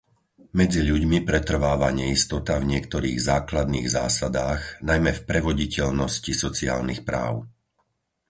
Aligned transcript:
Medzi 0.59 0.81
ľuďmi 0.89 1.19
pretrváva 1.29 1.89
neistota 2.01 2.53
v 2.57 2.69
niektorých 2.73 3.21
základných 3.31 3.85
zásadách, 3.97 4.61
najmä 4.89 5.11
v 5.15 5.25
prevoditeľnosti 5.29 6.31
sociálnych 6.43 7.01
práv. 7.09 7.33